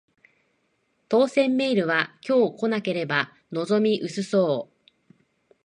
[1.09, 5.13] 当せんメールは今日来なければ望み薄そう